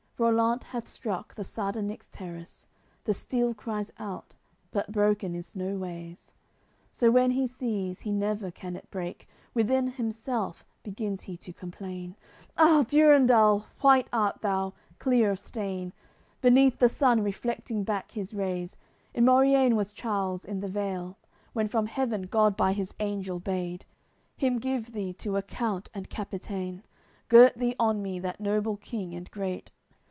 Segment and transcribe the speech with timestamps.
[0.21, 2.67] CLXXII Rollant hath struck the sardonyx terrace;
[3.05, 4.35] The steel cries out,
[4.69, 6.35] but broken is no ways.
[6.91, 12.15] So when he sees he never can it break, Within himself begins he to complain:
[12.55, 12.85] "Ah!
[12.87, 15.91] Durendal, white art thou, clear of stain!
[16.39, 18.77] Beneath the sun reflecting back his rays!
[19.15, 21.17] In Moriane was Charles, in the vale,
[21.53, 23.85] When from heaven God by His angel bade
[24.37, 26.83] Him give thee to a count and capitain;
[27.27, 29.71] Girt thee on me that noble King and great.